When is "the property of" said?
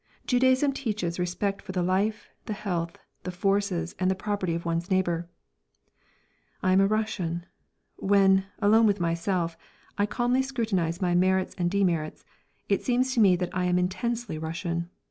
4.09-4.65